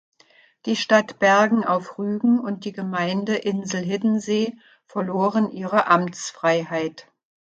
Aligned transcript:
Die 0.65 0.75
Stadt 0.75 1.19
Bergen 1.19 1.63
auf 1.63 1.99
Rügen 1.99 2.39
und 2.39 2.65
die 2.65 2.71
Gemeinde 2.71 3.35
Insel 3.35 3.83
Hiddensee 3.83 4.57
verloren 4.87 5.51
ihre 5.51 5.85
Amtsfreiheit. 5.85 7.07